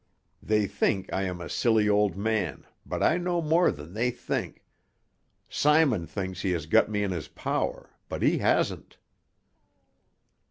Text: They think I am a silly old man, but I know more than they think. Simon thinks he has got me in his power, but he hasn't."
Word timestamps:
They 0.41 0.65
think 0.65 1.13
I 1.13 1.25
am 1.25 1.39
a 1.39 1.47
silly 1.47 1.87
old 1.87 2.17
man, 2.17 2.65
but 2.87 3.03
I 3.03 3.17
know 3.19 3.39
more 3.39 3.71
than 3.71 3.93
they 3.93 4.09
think. 4.09 4.65
Simon 5.47 6.07
thinks 6.07 6.41
he 6.41 6.53
has 6.53 6.65
got 6.65 6.89
me 6.89 7.03
in 7.03 7.11
his 7.11 7.27
power, 7.27 7.91
but 8.09 8.23
he 8.23 8.39
hasn't." 8.39 8.97